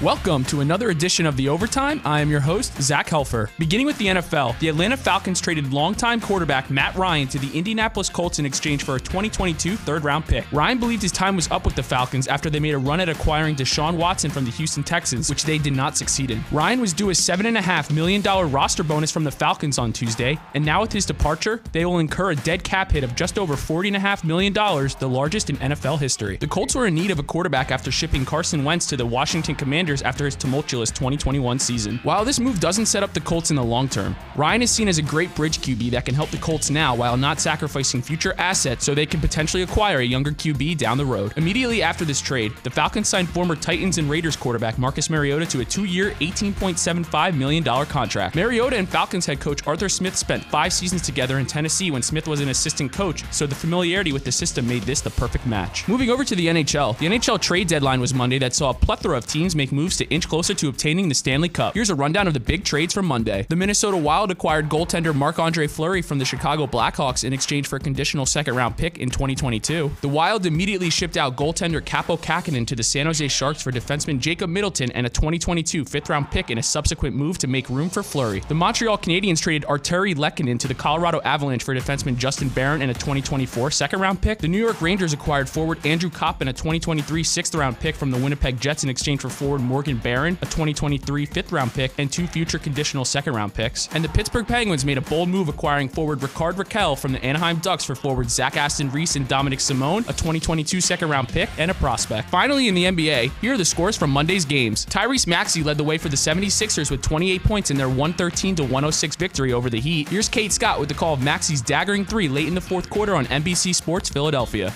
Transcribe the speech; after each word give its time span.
Welcome 0.00 0.44
to 0.46 0.62
another 0.62 0.90
edition 0.90 1.26
of 1.26 1.36
The 1.36 1.48
Overtime. 1.48 2.00
I 2.04 2.20
am 2.20 2.28
your 2.28 2.40
host, 2.40 2.82
Zach 2.82 3.06
Helfer. 3.06 3.50
Beginning 3.56 3.86
with 3.86 3.96
the 3.98 4.06
NFL, 4.06 4.58
the 4.58 4.68
Atlanta 4.68 4.96
Falcons 4.96 5.40
traded 5.40 5.72
longtime 5.72 6.20
quarterback 6.20 6.70
Matt 6.70 6.96
Ryan 6.96 7.28
to 7.28 7.38
the 7.38 7.56
Indianapolis 7.56 8.08
Colts 8.08 8.40
in 8.40 8.46
exchange 8.46 8.82
for 8.82 8.96
a 8.96 9.00
2022 9.00 9.76
third 9.76 10.02
round 10.02 10.24
pick. 10.24 10.44
Ryan 10.50 10.80
believed 10.80 11.02
his 11.02 11.12
time 11.12 11.36
was 11.36 11.48
up 11.52 11.64
with 11.64 11.76
the 11.76 11.84
Falcons 11.84 12.26
after 12.26 12.50
they 12.50 12.58
made 12.58 12.74
a 12.74 12.78
run 12.78 12.98
at 12.98 13.08
acquiring 13.08 13.54
Deshaun 13.54 13.96
Watson 13.96 14.28
from 14.28 14.44
the 14.44 14.50
Houston 14.50 14.82
Texans, 14.82 15.30
which 15.30 15.44
they 15.44 15.56
did 15.56 15.72
not 15.72 15.96
succeed 15.96 16.32
in. 16.32 16.42
Ryan 16.50 16.80
was 16.80 16.92
due 16.92 17.10
a 17.10 17.12
$7.5 17.12 17.94
million 17.94 18.22
roster 18.50 18.82
bonus 18.82 19.12
from 19.12 19.22
the 19.22 19.30
Falcons 19.30 19.78
on 19.78 19.92
Tuesday, 19.92 20.36
and 20.54 20.64
now 20.64 20.80
with 20.80 20.92
his 20.92 21.06
departure, 21.06 21.60
they 21.70 21.84
will 21.84 22.00
incur 22.00 22.32
a 22.32 22.36
dead 22.36 22.64
cap 22.64 22.90
hit 22.90 23.04
of 23.04 23.14
just 23.14 23.38
over 23.38 23.54
$40.5 23.54 24.24
million, 24.24 24.52
the 24.52 25.08
largest 25.08 25.48
in 25.48 25.56
NFL 25.58 26.00
history. 26.00 26.38
The 26.38 26.48
Colts 26.48 26.74
were 26.74 26.86
in 26.86 26.94
need 26.96 27.12
of 27.12 27.20
a 27.20 27.22
quarterback 27.22 27.70
after 27.70 27.92
shipping 27.92 28.24
Carson 28.24 28.64
Wentz 28.64 28.86
to 28.86 28.96
the 28.96 29.06
Washington 29.06 29.54
Commanders 29.54 29.81
after 30.02 30.24
his 30.24 30.36
tumultuous 30.36 30.90
2021 30.90 31.58
season. 31.58 31.98
While 32.04 32.24
this 32.24 32.38
move 32.38 32.60
doesn't 32.60 32.86
set 32.86 33.02
up 33.02 33.12
the 33.12 33.20
Colts 33.20 33.50
in 33.50 33.56
the 33.56 33.64
long 33.64 33.88
term, 33.88 34.14
Ryan 34.36 34.62
is 34.62 34.70
seen 34.70 34.86
as 34.86 34.98
a 34.98 35.02
great 35.02 35.34
bridge 35.34 35.58
QB 35.58 35.90
that 35.90 36.04
can 36.04 36.14
help 36.14 36.30
the 36.30 36.36
Colts 36.38 36.70
now 36.70 36.94
while 36.94 37.16
not 37.16 37.40
sacrificing 37.40 38.00
future 38.02 38.34
assets 38.38 38.84
so 38.84 38.94
they 38.94 39.06
can 39.06 39.20
potentially 39.20 39.62
acquire 39.62 39.98
a 39.98 40.04
younger 40.04 40.30
QB 40.30 40.78
down 40.78 40.98
the 40.98 41.04
road. 41.04 41.32
Immediately 41.36 41.82
after 41.82 42.04
this 42.04 42.20
trade, 42.20 42.52
the 42.62 42.70
Falcons 42.70 43.08
signed 43.08 43.28
former 43.28 43.56
Titans 43.56 43.98
and 43.98 44.08
Raiders 44.08 44.36
quarterback 44.36 44.78
Marcus 44.78 45.10
Mariota 45.10 45.46
to 45.46 45.60
a 45.60 45.64
two-year, 45.64 46.12
$18.75 46.12 47.36
million 47.36 47.64
contract. 47.64 48.36
Mariota 48.36 48.76
and 48.76 48.88
Falcons 48.88 49.26
head 49.26 49.40
coach 49.40 49.66
Arthur 49.66 49.88
Smith 49.88 50.16
spent 50.16 50.44
five 50.44 50.72
seasons 50.72 51.02
together 51.02 51.38
in 51.38 51.46
Tennessee 51.46 51.90
when 51.90 52.02
Smith 52.02 52.28
was 52.28 52.40
an 52.40 52.50
assistant 52.50 52.92
coach, 52.92 53.24
so 53.32 53.46
the 53.46 53.54
familiarity 53.54 54.12
with 54.12 54.24
the 54.24 54.32
system 54.32 54.68
made 54.68 54.82
this 54.82 55.00
the 55.00 55.10
perfect 55.10 55.46
match. 55.46 55.88
Moving 55.88 56.10
over 56.10 56.24
to 56.24 56.36
the 56.36 56.46
NHL, 56.46 56.98
the 56.98 57.06
NHL 57.06 57.40
trade 57.40 57.68
deadline 57.68 58.00
was 58.00 58.14
Monday 58.14 58.38
that 58.38 58.54
saw 58.54 58.70
a 58.70 58.74
plethora 58.74 59.16
of 59.16 59.26
teams 59.26 59.56
make 59.72 59.82
moves 59.82 59.96
to 59.96 60.04
inch 60.10 60.28
closer 60.28 60.54
to 60.54 60.68
obtaining 60.68 61.08
the 61.08 61.14
Stanley 61.14 61.48
Cup. 61.48 61.74
Here's 61.74 61.90
a 61.90 61.94
rundown 61.94 62.26
of 62.26 62.34
the 62.34 62.40
big 62.40 62.64
trades 62.64 62.94
from 62.94 63.06
Monday. 63.06 63.46
The 63.48 63.56
Minnesota 63.56 63.96
Wild 63.96 64.30
acquired 64.30 64.68
goaltender 64.68 65.14
Marc-Andre 65.14 65.66
Fleury 65.66 66.02
from 66.02 66.18
the 66.18 66.24
Chicago 66.24 66.66
Blackhawks 66.66 67.24
in 67.24 67.32
exchange 67.32 67.66
for 67.66 67.76
a 67.76 67.80
conditional 67.80 68.26
second 68.26 68.54
round 68.54 68.76
pick 68.76 68.98
in 68.98 69.08
2022. 69.08 69.90
The 70.00 70.08
Wild 70.08 70.46
immediately 70.46 70.90
shipped 70.90 71.16
out 71.16 71.36
goaltender 71.36 71.80
Kaapo 71.80 72.18
Kähkönen 72.18 72.66
to 72.66 72.76
the 72.76 72.82
San 72.82 73.06
Jose 73.06 73.26
Sharks 73.28 73.62
for 73.62 73.72
defenseman 73.72 74.18
Jacob 74.18 74.50
Middleton 74.50 74.92
and 74.92 75.06
a 75.06 75.10
2022 75.10 75.84
fifth 75.84 76.08
round 76.08 76.30
pick 76.30 76.50
in 76.50 76.58
a 76.58 76.62
subsequent 76.62 77.16
move 77.16 77.38
to 77.38 77.46
make 77.46 77.68
room 77.68 77.88
for 77.88 78.02
Fleury. 78.02 78.40
The 78.48 78.54
Montreal 78.54 78.98
Canadiens 78.98 79.40
traded 79.40 79.68
Artturi 79.68 80.14
Lehkonen 80.14 80.58
to 80.60 80.68
the 80.68 80.74
Colorado 80.74 81.20
Avalanche 81.22 81.64
for 81.64 81.74
defenseman 81.74 82.16
Justin 82.16 82.48
Barron 82.48 82.82
and 82.82 82.90
a 82.90 82.94
2024 82.94 83.70
second 83.70 84.00
round 84.00 84.20
pick. 84.20 84.38
The 84.38 84.48
New 84.48 84.58
York 84.58 84.80
Rangers 84.82 85.12
acquired 85.12 85.48
forward 85.48 85.84
Andrew 85.86 86.10
Copp 86.10 86.40
and 86.40 86.50
a 86.50 86.52
2023 86.52 87.22
sixth 87.24 87.54
round 87.54 87.78
pick 87.80 87.96
from 87.96 88.10
the 88.10 88.18
Winnipeg 88.18 88.60
Jets 88.60 88.84
in 88.84 88.90
exchange 88.90 89.20
for 89.20 89.28
forward 89.28 89.61
Morgan 89.64 89.98
Barron, 89.98 90.38
a 90.42 90.46
2023 90.46 91.26
fifth 91.26 91.52
round 91.52 91.72
pick, 91.72 91.92
and 91.98 92.10
two 92.10 92.26
future 92.26 92.58
conditional 92.58 93.04
second 93.04 93.34
round 93.34 93.54
picks. 93.54 93.88
And 93.94 94.04
the 94.04 94.08
Pittsburgh 94.08 94.46
Penguins 94.46 94.84
made 94.84 94.98
a 94.98 95.02
bold 95.02 95.28
move 95.28 95.48
acquiring 95.48 95.88
forward 95.88 96.22
Rickard 96.22 96.56
Rakell 96.56 96.98
from 96.98 97.12
the 97.12 97.24
Anaheim 97.24 97.58
Ducks 97.58 97.84
for 97.84 97.94
forward 97.94 98.30
Zach 98.30 98.56
Aston 98.56 98.90
Reese 98.90 99.16
and 99.16 99.26
Dominic 99.28 99.60
Simone, 99.60 100.02
a 100.02 100.12
2022 100.12 100.80
second 100.80 101.08
round 101.08 101.28
pick, 101.28 101.48
and 101.58 101.70
a 101.70 101.74
prospect. 101.74 102.30
Finally, 102.30 102.68
in 102.68 102.74
the 102.74 102.84
NBA, 102.84 103.30
here 103.40 103.54
are 103.54 103.58
the 103.58 103.64
scores 103.64 103.96
from 103.96 104.10
Monday's 104.10 104.44
games. 104.44 104.86
Tyrese 104.86 105.26
Maxey 105.26 105.62
led 105.62 105.78
the 105.78 105.84
way 105.84 105.98
for 105.98 106.08
the 106.08 106.16
76ers 106.16 106.90
with 106.90 107.02
28 107.02 107.42
points 107.42 107.70
in 107.70 107.76
their 107.76 107.88
113 107.88 108.56
106 108.56 109.16
victory 109.16 109.52
over 109.52 109.70
the 109.70 109.80
Heat. 109.80 110.08
Here's 110.08 110.28
Kate 110.28 110.52
Scott 110.52 110.78
with 110.78 110.88
the 110.88 110.94
call 110.94 111.14
of 111.14 111.22
Maxey's 111.22 111.62
daggering 111.62 112.06
three 112.06 112.28
late 112.28 112.48
in 112.48 112.54
the 112.54 112.60
fourth 112.60 112.90
quarter 112.90 113.14
on 113.14 113.26
NBC 113.26 113.74
Sports 113.74 114.08
Philadelphia. 114.08 114.72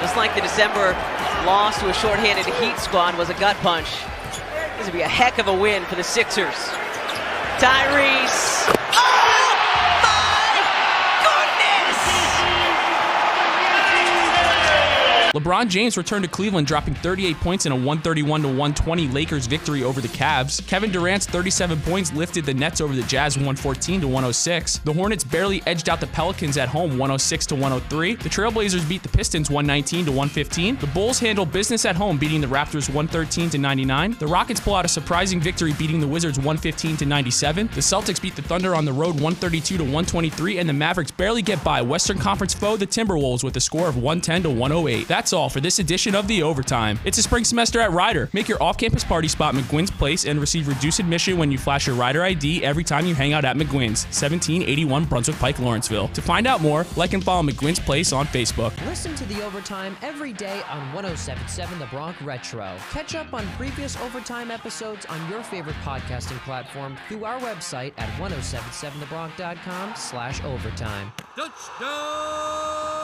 Just 0.00 0.16
like 0.16 0.34
the 0.34 0.40
December 0.40 0.94
loss 1.46 1.78
to 1.80 1.88
a 1.88 1.94
shorthanded 1.94 2.46
Heat 2.54 2.78
squad 2.78 3.16
was 3.18 3.28
a 3.30 3.34
gut 3.34 3.56
punch. 3.56 3.88
This 4.76 4.86
would 4.86 4.92
be 4.92 5.02
a 5.02 5.08
heck 5.08 5.38
of 5.38 5.48
a 5.48 5.54
win 5.54 5.84
for 5.84 5.96
the 5.96 6.04
Sixers. 6.04 6.54
Tyrese. 7.58 8.61
LeBron 15.34 15.68
James 15.68 15.96
returned 15.96 16.24
to 16.24 16.30
Cleveland, 16.30 16.66
dropping 16.66 16.92
38 16.92 17.36
points 17.38 17.64
in 17.64 17.72
a 17.72 17.74
131 17.74 18.42
120 18.42 19.08
Lakers 19.08 19.46
victory 19.46 19.82
over 19.82 20.02
the 20.02 20.08
Cavs. 20.08 20.66
Kevin 20.66 20.92
Durant's 20.92 21.24
37 21.24 21.80
points 21.80 22.12
lifted 22.12 22.44
the 22.44 22.52
Nets 22.52 22.82
over 22.82 22.94
the 22.94 23.02
Jazz 23.04 23.36
114 23.36 24.02
106. 24.02 24.78
The 24.80 24.92
Hornets 24.92 25.24
barely 25.24 25.62
edged 25.66 25.88
out 25.88 26.00
the 26.00 26.06
Pelicans 26.08 26.58
at 26.58 26.68
home 26.68 26.98
106 26.98 27.50
103. 27.50 28.16
The 28.16 28.28
Trailblazers 28.28 28.86
beat 28.86 29.02
the 29.02 29.08
Pistons 29.08 29.50
119 29.50 30.04
115. 30.04 30.76
The 30.76 30.86
Bulls 30.88 31.18
handled 31.18 31.50
business 31.50 31.86
at 31.86 31.96
home, 31.96 32.18
beating 32.18 32.42
the 32.42 32.46
Raptors 32.46 32.92
113 32.92 33.58
99. 33.58 34.16
The 34.18 34.26
Rockets 34.26 34.60
pull 34.60 34.74
out 34.74 34.84
a 34.84 34.88
surprising 34.88 35.40
victory, 35.40 35.72
beating 35.72 36.00
the 36.00 36.06
Wizards 36.06 36.38
115 36.38 37.08
97. 37.08 37.68
The 37.68 37.80
Celtics 37.80 38.20
beat 38.20 38.36
the 38.36 38.42
Thunder 38.42 38.74
on 38.74 38.84
the 38.84 38.92
road 38.92 39.14
132 39.14 39.78
123, 39.78 40.58
and 40.58 40.68
the 40.68 40.74
Mavericks 40.74 41.10
barely 41.10 41.40
get 41.40 41.64
by 41.64 41.80
Western 41.80 42.18
Conference 42.18 42.52
foe 42.52 42.76
the 42.76 42.86
Timberwolves 42.86 43.42
with 43.42 43.56
a 43.56 43.60
score 43.60 43.88
of 43.88 43.96
110 43.96 44.58
108. 44.58 45.08
That's 45.08 45.21
all 45.30 45.50
for 45.50 45.60
this 45.60 45.78
edition 45.78 46.14
of 46.14 46.26
The 46.26 46.42
Overtime. 46.42 46.98
It's 47.04 47.18
a 47.18 47.22
spring 47.22 47.44
semester 47.44 47.80
at 47.80 47.92
Rider. 47.92 48.30
Make 48.32 48.48
your 48.48 48.62
off 48.62 48.78
campus 48.78 49.04
party 49.04 49.28
spot 49.28 49.54
McGuinn's 49.54 49.90
Place 49.90 50.24
and 50.24 50.40
receive 50.40 50.68
reduced 50.68 51.00
admission 51.00 51.36
when 51.36 51.52
you 51.52 51.58
flash 51.58 51.86
your 51.86 51.96
Rider 51.96 52.22
ID 52.22 52.64
every 52.64 52.82
time 52.82 53.04
you 53.04 53.14
hang 53.14 53.34
out 53.34 53.44
at 53.44 53.56
McGuinn's, 53.56 54.06
1781 54.06 55.04
Brunswick 55.04 55.36
Pike, 55.36 55.58
Lawrenceville. 55.58 56.08
To 56.08 56.22
find 56.22 56.46
out 56.46 56.62
more, 56.62 56.86
like 56.96 57.12
and 57.12 57.22
follow 57.22 57.42
McGuinn's 57.42 57.78
Place 57.78 58.12
on 58.14 58.26
Facebook. 58.28 58.72
Listen 58.86 59.14
to 59.16 59.26
The 59.26 59.44
Overtime 59.44 59.96
every 60.00 60.32
day 60.32 60.62
on 60.70 60.92
1077 60.94 61.78
The 61.78 61.86
Bronx 61.86 62.22
Retro. 62.22 62.74
Catch 62.90 63.14
up 63.14 63.34
on 63.34 63.46
previous 63.58 64.00
Overtime 64.00 64.50
episodes 64.50 65.04
on 65.06 65.30
your 65.30 65.42
favorite 65.42 65.76
podcasting 65.84 66.38
platform 66.44 66.96
through 67.08 67.26
our 67.26 67.38
website 67.40 67.92
at 67.98 68.08
1077thebronx.com 68.18 69.94
slash 69.96 70.42
overtime. 70.44 71.12
Touchdown! 71.36 73.01